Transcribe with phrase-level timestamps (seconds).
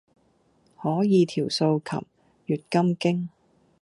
[0.81, 2.01] 可以調素琴，
[2.47, 3.29] 閱金經